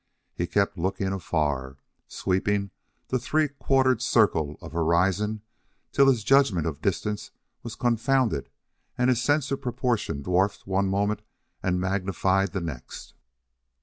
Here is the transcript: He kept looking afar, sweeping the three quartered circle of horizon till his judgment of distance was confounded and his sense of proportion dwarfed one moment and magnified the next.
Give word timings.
He 0.33 0.47
kept 0.47 0.79
looking 0.79 1.09
afar, 1.13 1.77
sweeping 2.07 2.71
the 3.09 3.19
three 3.19 3.47
quartered 3.49 4.01
circle 4.01 4.57
of 4.59 4.71
horizon 4.71 5.43
till 5.91 6.07
his 6.07 6.23
judgment 6.23 6.65
of 6.65 6.81
distance 6.81 7.29
was 7.61 7.75
confounded 7.75 8.49
and 8.97 9.11
his 9.11 9.21
sense 9.21 9.51
of 9.51 9.61
proportion 9.61 10.23
dwarfed 10.23 10.65
one 10.65 10.87
moment 10.89 11.21
and 11.61 11.79
magnified 11.79 12.51
the 12.51 12.61
next. 12.61 13.13